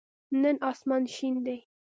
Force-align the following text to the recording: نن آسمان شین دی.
نن 0.41 0.55
آسمان 0.71 1.03
شین 1.15 1.35
دی. 1.45 1.57